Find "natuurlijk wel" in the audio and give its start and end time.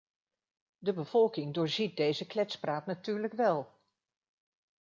2.85-3.73